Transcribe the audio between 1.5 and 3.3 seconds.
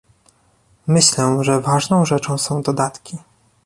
ważną rzeczą są dodatki